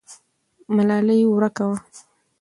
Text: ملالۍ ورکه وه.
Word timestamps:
ملالۍ 0.75 1.21
ورکه 1.27 1.63
وه. 1.69 1.77